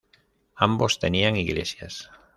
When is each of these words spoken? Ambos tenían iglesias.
Ambos 0.55 0.97
tenían 0.97 1.35
iglesias. 1.37 2.09